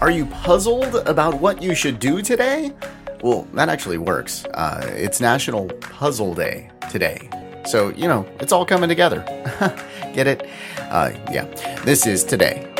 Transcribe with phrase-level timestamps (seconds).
[0.00, 2.72] Are you puzzled about what you should do today?
[3.20, 4.44] Well, that actually works.
[4.54, 7.28] Uh, it's National Puzzle Day today.
[7.66, 9.24] So, you know, it's all coming together.
[10.14, 10.48] Get it?
[10.78, 11.46] Uh, yeah.
[11.84, 12.72] This is today.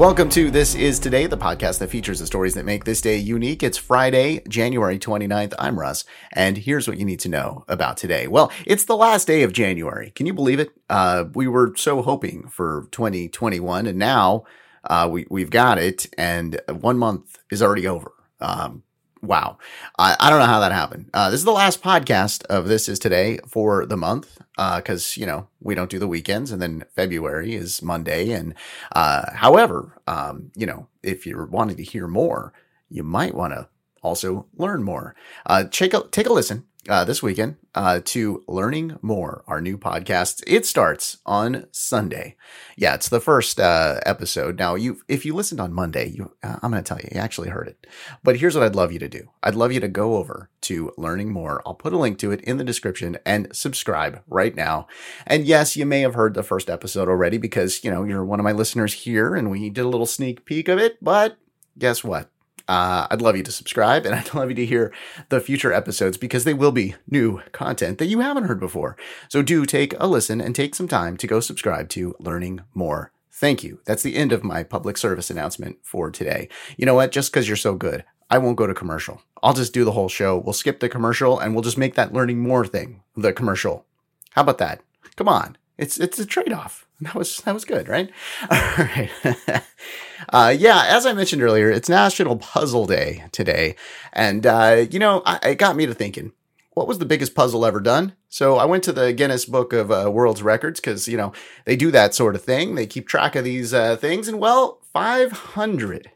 [0.00, 3.18] Welcome to This Is Today, the podcast that features the stories that make this day
[3.18, 3.62] unique.
[3.62, 5.52] It's Friday, January 29th.
[5.58, 8.26] I'm Russ, and here's what you need to know about today.
[8.26, 10.10] Well, it's the last day of January.
[10.12, 10.70] Can you believe it?
[10.88, 14.44] Uh, we were so hoping for 2021, and now
[14.84, 18.10] uh, we, we've got it, and one month is already over.
[18.40, 18.84] Um,
[19.22, 19.58] wow.
[19.98, 21.10] I, I don't know how that happened.
[21.12, 25.20] Uh, this is the last podcast of This Is Today for the month because, uh,
[25.20, 28.30] you know, we don't do the weekends and then February is Monday.
[28.30, 28.54] And
[28.92, 32.52] uh, however, um, you know, if you're wanting to hear more,
[32.88, 33.68] you might want to
[34.02, 35.14] also learn more.
[35.46, 39.78] Uh, take a, take a listen uh, this weekend uh, to Learning More, our new
[39.78, 40.42] podcast.
[40.46, 42.36] It starts on Sunday.
[42.76, 44.58] Yeah, it's the first uh, episode.
[44.58, 47.20] Now, you if you listened on Monday, you uh, I'm going to tell you, you
[47.20, 47.86] actually heard it.
[48.24, 49.30] But here's what I'd love you to do.
[49.42, 51.62] I'd love you to go over to Learning More.
[51.64, 54.88] I'll put a link to it in the description and subscribe right now.
[55.26, 58.40] And yes, you may have heard the first episode already because you know you're one
[58.40, 60.98] of my listeners here, and we did a little sneak peek of it.
[61.00, 61.38] But
[61.78, 62.30] guess what?
[62.70, 64.92] Uh, I'd love you to subscribe and I'd love you to hear
[65.28, 68.96] the future episodes because they will be new content that you haven't heard before.
[69.28, 73.10] So do take a listen and take some time to go subscribe to Learning More.
[73.32, 73.80] Thank you.
[73.86, 76.48] That's the end of my public service announcement for today.
[76.76, 77.10] You know what?
[77.10, 79.20] Just because you're so good, I won't go to commercial.
[79.42, 80.38] I'll just do the whole show.
[80.38, 83.84] We'll skip the commercial and we'll just make that learning more thing the commercial.
[84.30, 84.80] How about that?
[85.16, 85.58] Come on.
[85.76, 86.86] It's it's a trade off.
[87.00, 88.10] That was that was good, right?
[88.50, 89.10] All right.
[90.28, 93.76] uh, yeah, as I mentioned earlier, it's National Puzzle Day today,
[94.12, 96.32] and uh, you know, I, it got me to thinking.
[96.74, 98.14] What was the biggest puzzle ever done?
[98.28, 101.32] So I went to the Guinness Book of uh, World's Records because you know
[101.64, 102.74] they do that sort of thing.
[102.74, 106.10] They keep track of these uh, things, and well, five hundred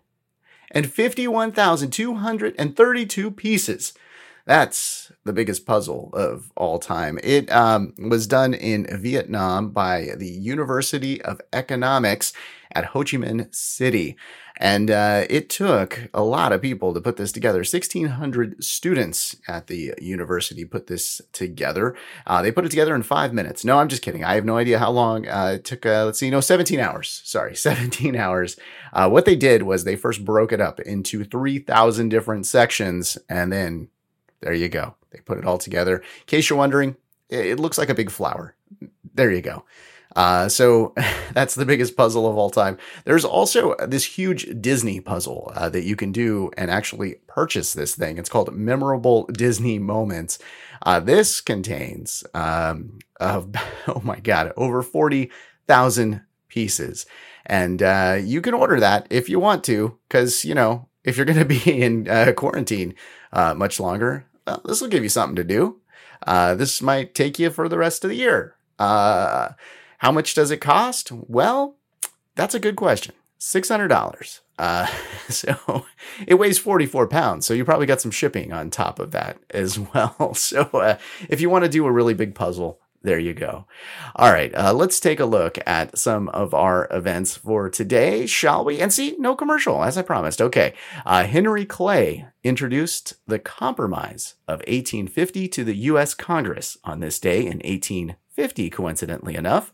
[0.71, 3.95] and fifty-one thousand two hundred and thirty-two pieces
[4.45, 7.19] that's the biggest puzzle of all time.
[7.23, 12.33] It um, was done in Vietnam by the University of Economics
[12.73, 14.17] at Ho Chi Minh City.
[14.57, 17.59] And uh, it took a lot of people to put this together.
[17.59, 21.97] 1,600 students at the university put this together.
[22.25, 23.65] Uh, they put it together in five minutes.
[23.65, 24.23] No, I'm just kidding.
[24.23, 25.85] I have no idea how long uh, it took.
[25.85, 27.23] Uh, let's see, no, 17 hours.
[27.25, 28.57] Sorry, 17 hours.
[28.93, 33.53] Uh, what they did was they first broke it up into 3,000 different sections and
[33.53, 33.89] then
[34.41, 34.95] there you go.
[35.15, 35.99] They put it all together.
[35.99, 36.97] In case you're wondering,
[37.31, 38.57] it looks like a big flower.
[39.15, 39.65] There you go.
[40.17, 40.93] Uh, so
[41.33, 42.79] that's the biggest puzzle of all time.
[43.05, 47.95] There's also this huge Disney puzzle uh, that you can do and actually purchase this
[47.95, 48.19] thing.
[48.19, 50.39] It's called Memorable Disney Moments.
[50.83, 57.07] Uh, this contains, um, oh my God, over 40,000 pieces.
[57.47, 61.27] And uh, you can order that if you want to, because, you know, if you're
[61.27, 62.95] going to be in uh, quarantine
[63.33, 65.81] uh, much longer, well, this will give you something to do.
[66.27, 68.55] Uh, this might take you for the rest of the year.
[68.79, 69.51] Uh,
[69.99, 71.13] how much does it cost?
[71.13, 71.77] Well,
[72.35, 73.15] that's a good question.
[73.41, 74.41] $600.
[74.59, 74.87] Uh,
[75.29, 75.85] so
[76.27, 77.47] it weighs 44 pounds.
[77.47, 80.35] So you probably got some shipping on top of that as well.
[80.35, 83.67] So uh, if you want to do a really big puzzle, there you go.
[84.17, 88.65] All right, uh, let's take a look at some of our events for today, shall
[88.65, 88.81] we?
[88.81, 90.41] And see, no commercial, as I promised.
[90.41, 90.73] Okay.
[91.05, 96.15] Uh, Henry Clay introduced the Compromise of 1850 to the U.S.
[96.15, 99.73] Congress on this day in 1850, coincidentally enough.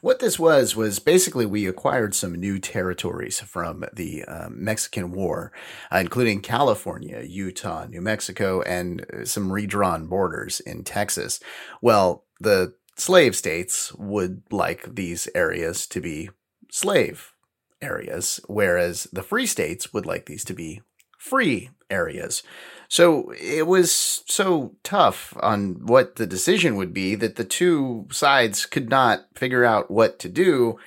[0.00, 5.50] What this was was basically we acquired some new territories from the uh, Mexican War,
[5.90, 11.40] uh, including California, Utah, New Mexico, and some redrawn borders in Texas.
[11.80, 16.30] Well, the slave states would like these areas to be
[16.70, 17.32] slave
[17.80, 20.82] areas, whereas the free states would like these to be
[21.18, 22.42] free areas.
[22.88, 28.66] So it was so tough on what the decision would be that the two sides
[28.66, 30.78] could not figure out what to do.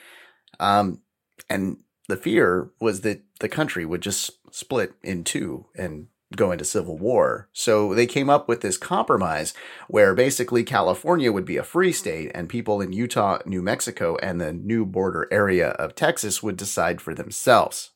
[0.59, 1.01] Um,
[1.49, 1.77] and
[2.07, 6.97] the fear was that the country would just split in two and go into civil
[6.97, 7.47] war.
[7.53, 9.53] So they came up with this compromise
[9.87, 14.41] where basically California would be a free state and people in Utah, New Mexico, and
[14.41, 17.91] the new border area of Texas would decide for themselves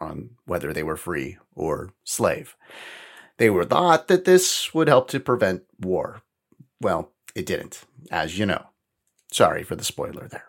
[0.00, 2.56] on whether they were free or slave.
[3.38, 6.22] They were thought that this would help to prevent war.
[6.80, 8.66] Well, it didn't, as you know.
[9.32, 10.46] Sorry for the spoiler there.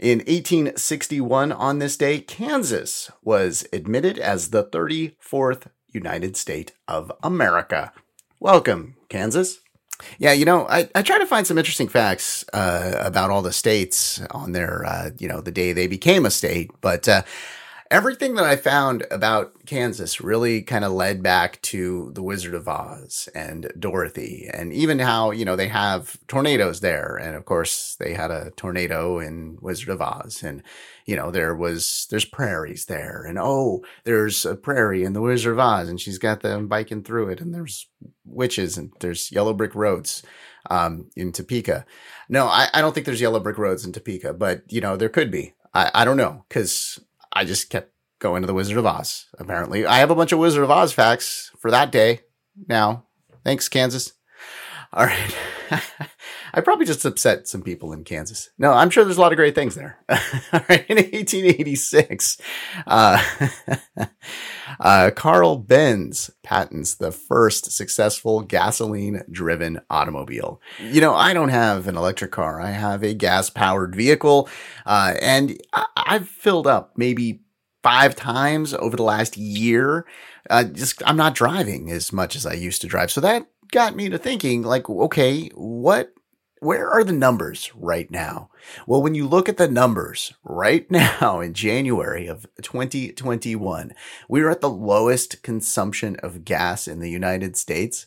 [0.00, 7.92] In 1861, on this day, Kansas was admitted as the 34th United State of America.
[8.40, 9.60] Welcome, Kansas.
[10.18, 13.52] Yeah, you know, I, I try to find some interesting facts uh, about all the
[13.52, 16.70] states on their, uh, you know, the day they became a state.
[16.80, 17.22] But uh,
[17.90, 22.68] everything that I found about Kansas really kind of led back to the Wizard of
[22.68, 27.96] Oz and Dorothy, and even how you know they have tornadoes there, and of course
[27.98, 30.62] they had a tornado in Wizard of Oz, and
[31.06, 35.52] you know there was there's prairies there, and oh there's a prairie in the Wizard
[35.52, 37.88] of Oz, and she's got them biking through it, and there's
[38.24, 40.22] witches, and there's yellow brick roads
[40.70, 41.84] um, in Topeka.
[42.28, 45.08] No, I, I don't think there's yellow brick roads in Topeka, but you know there
[45.08, 45.54] could be.
[45.74, 47.00] I, I don't know because
[47.34, 49.84] I just kept going to the Wizard of Oz, apparently.
[49.84, 52.20] I have a bunch of Wizard of Oz facts for that day
[52.68, 53.04] now.
[53.44, 54.12] Thanks, Kansas.
[54.92, 55.36] All right.
[56.56, 58.50] I probably just upset some people in Kansas.
[58.58, 59.98] No, I'm sure there's a lot of great things there.
[60.08, 60.86] All right.
[60.88, 62.38] In 1886,
[62.86, 63.22] uh,
[64.80, 70.60] uh, Carl Benz patents the first successful gasoline driven automobile.
[70.80, 72.60] You know, I don't have an electric car.
[72.60, 74.48] I have a gas powered vehicle.
[74.86, 77.40] Uh, and I- I've filled up maybe
[77.82, 80.06] five times over the last year.
[80.48, 83.96] Uh, just I'm not driving as much as I used to drive, so that got
[83.96, 86.12] me to thinking, like, okay, what?
[86.64, 88.48] Where are the numbers right now?
[88.86, 93.92] Well, when you look at the numbers right now in January of 2021,
[94.30, 98.06] we are at the lowest consumption of gas in the United States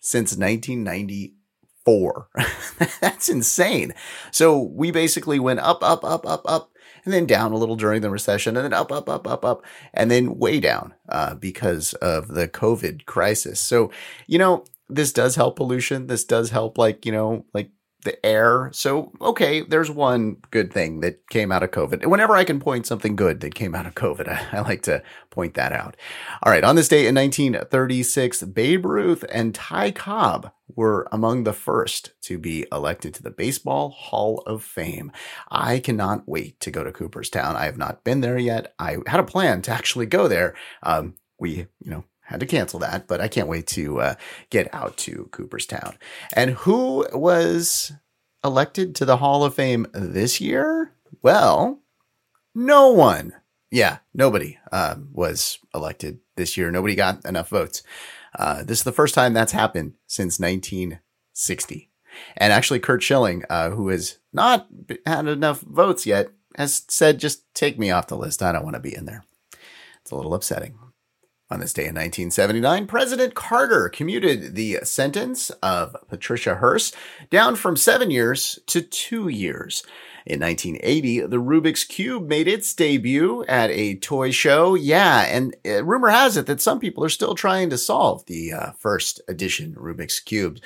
[0.00, 2.28] since 1994.
[3.02, 3.92] That's insane.
[4.30, 6.70] So we basically went up, up, up, up, up,
[7.04, 9.62] and then down a little during the recession, and then up, up, up, up, up,
[9.92, 13.60] and then way down uh, because of the COVID crisis.
[13.60, 13.90] So,
[14.26, 16.06] you know, this does help pollution.
[16.06, 17.70] This does help, like, you know, like
[18.02, 18.70] the air.
[18.72, 22.06] So, okay, there's one good thing that came out of COVID.
[22.06, 25.02] Whenever I can point something good that came out of COVID, I, I, like to
[25.30, 25.96] point that out.
[26.42, 31.52] All right, on this day in 1936, Babe Ruth and Ty Cobb were among the
[31.52, 35.12] first to be elected to the Baseball Hall of Fame.
[35.50, 37.56] I cannot wait to go to Cooperstown.
[37.56, 38.74] I have not been there yet.
[38.78, 40.54] I had a plan to actually go there.
[40.82, 44.14] Um, we, you know, had to cancel that, but I can't wait to uh,
[44.50, 45.98] get out to Cooperstown.
[46.32, 47.90] And who was
[48.44, 50.92] elected to the Hall of Fame this year?
[51.22, 51.80] Well,
[52.54, 53.32] no one.
[53.72, 56.70] Yeah, nobody uh, was elected this year.
[56.70, 57.82] Nobody got enough votes.
[58.38, 61.90] Uh, this is the first time that's happened since 1960.
[62.36, 64.68] And actually, Curt Schilling, uh, who has not
[65.04, 68.40] had enough votes yet, has said, just take me off the list.
[68.40, 69.24] I don't want to be in there.
[70.00, 70.78] It's a little upsetting.
[71.52, 76.94] On this day in 1979, President Carter commuted the sentence of Patricia Hearst
[77.28, 79.82] down from seven years to two years.
[80.26, 84.76] In 1980, the Rubik's Cube made its debut at a toy show.
[84.76, 88.52] Yeah, and uh, rumor has it that some people are still trying to solve the
[88.52, 90.58] uh, first edition Rubik's Cube.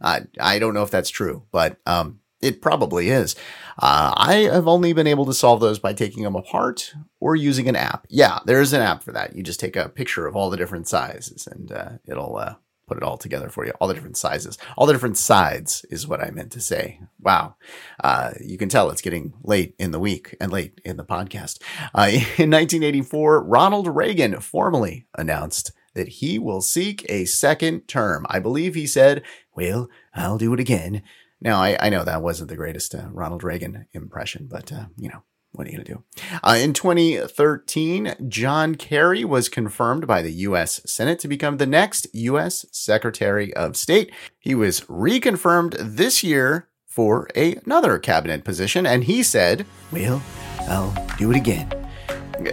[0.00, 3.34] Uh, I don't know if that's true, but um, it probably is.
[3.78, 7.68] Uh, I have only been able to solve those by taking them apart or using
[7.68, 8.06] an app.
[8.10, 9.34] Yeah, there's an app for that.
[9.34, 12.54] You just take a picture of all the different sizes and uh, it'll uh,
[12.86, 13.72] put it all together for you.
[13.80, 17.00] All the different sizes, all the different sides is what I meant to say.
[17.20, 17.56] Wow.
[18.02, 21.62] Uh, you can tell it's getting late in the week and late in the podcast.
[21.94, 28.26] Uh, in 1984, Ronald Reagan formally announced that he will seek a second term.
[28.28, 29.22] I believe he said,
[29.54, 31.02] well, I'll do it again
[31.42, 35.08] now, I, I know that wasn't the greatest uh, Ronald Reagan impression, but, uh, you
[35.08, 36.04] know, what are you going to do?
[36.42, 40.80] Uh, in 2013, John Kerry was confirmed by the U.S.
[40.86, 42.64] Senate to become the next U.S.
[42.70, 44.12] Secretary of State.
[44.38, 50.22] He was reconfirmed this year for a, another cabinet position, and he said, Well,
[50.60, 51.68] I'll do it again.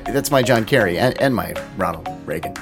[0.06, 2.54] That's my John Kerry and, and my Ronald Reagan.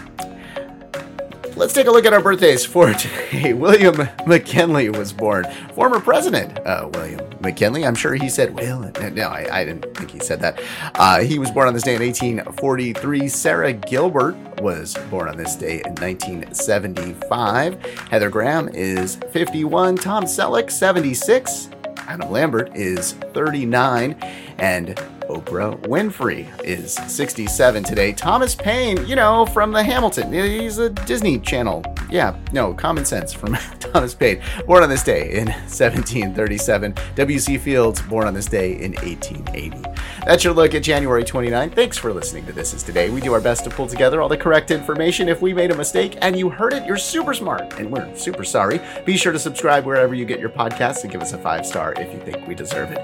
[1.57, 3.53] Let's take a look at our birthdays for today.
[3.53, 5.43] William McKinley was born.
[5.73, 7.83] Former President uh, William McKinley.
[7.83, 10.61] I'm sure he said, well, no, I, I didn't think he said that.
[10.93, 13.27] Uh, he was born on this day in 1843.
[13.27, 17.83] Sarah Gilbert was born on this day in 1975.
[18.11, 19.95] Heather Graham is 51.
[19.95, 21.69] Tom Selleck, 76.
[22.07, 24.13] Adam Lambert is 39.
[24.59, 24.95] And
[25.29, 28.13] Oprah Winfrey is 67 today.
[28.13, 30.31] Thomas Paine, you know, from the Hamilton.
[30.31, 31.83] He's a Disney Channel.
[32.09, 34.41] Yeah, no, common sense from Thomas Paine.
[34.65, 36.95] Born on this day in 1737.
[37.15, 37.57] W.C.
[37.57, 39.83] Fields, born on this day in 1880.
[40.25, 41.69] That's your look at January 29.
[41.69, 43.09] Thanks for listening to This Is Today.
[43.09, 45.29] We do our best to pull together all the correct information.
[45.29, 48.43] If we made a mistake and you heard it, you're super smart, and we're super
[48.43, 48.81] sorry.
[49.05, 51.93] Be sure to subscribe wherever you get your podcasts and give us a five star
[51.97, 52.99] if you think we deserve it.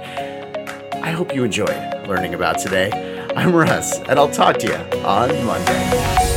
[0.96, 2.90] I hope you enjoyed learning about today.
[3.36, 6.33] I'm Russ, and I'll talk to you on Monday.